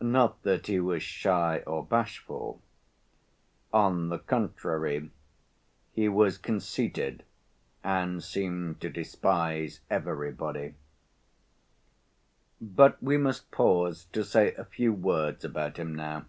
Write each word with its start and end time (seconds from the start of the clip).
Not 0.00 0.44
that 0.44 0.68
he 0.68 0.78
was 0.78 1.02
shy 1.02 1.60
or 1.66 1.84
bashful. 1.84 2.62
On 3.72 4.10
the 4.10 4.20
contrary, 4.20 5.10
he 5.90 6.08
was 6.08 6.38
conceited 6.38 7.24
and 7.82 8.22
seemed 8.22 8.80
to 8.82 8.88
despise 8.88 9.80
everybody. 9.90 10.74
But 12.60 13.02
we 13.02 13.16
must 13.18 13.50
pause 13.50 14.04
to 14.12 14.22
say 14.22 14.54
a 14.54 14.64
few 14.64 14.92
words 14.92 15.44
about 15.44 15.78
him 15.78 15.96
now. 15.96 16.26